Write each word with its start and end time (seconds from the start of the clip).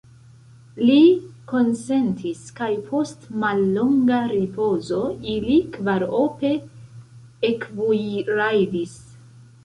Li 0.85 0.99
konsentis, 1.49 2.39
kaj 2.59 2.69
post 2.87 3.27
mallonga 3.43 4.21
ripozo 4.31 5.01
ili 5.33 5.57
kvarope 5.75 6.51
ekvojrajdis. 7.51 8.97